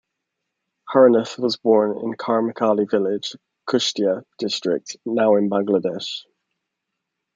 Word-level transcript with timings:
Harinath 0.89 1.37
was 1.37 1.57
born 1.57 1.91
in 1.99 2.15
Kumarkhali 2.15 2.89
village, 2.89 3.35
Kushtia 3.69 4.23
District, 4.39 4.97
now 5.05 5.35
in 5.35 5.47
Bangladesh. 5.47 6.23